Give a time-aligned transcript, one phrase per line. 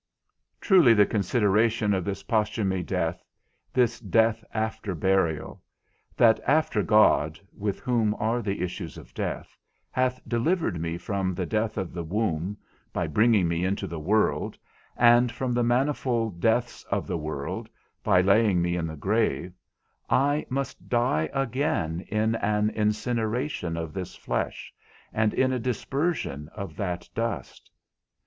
[0.59, 3.23] Truly the consideration of this posthume death,
[3.71, 5.61] this death after burial,
[6.17, 9.55] that after God (with whom are the issues of death)
[9.91, 12.57] hath delivered me from the death of the womb,
[12.91, 14.57] by bringing me into the world,
[14.97, 17.69] and from the manifold deaths of the world,
[18.03, 19.53] by laying me in the grave,
[20.09, 24.73] I must die again in an incineration of this flesh,
[25.13, 27.69] and in a dispersion of that dust.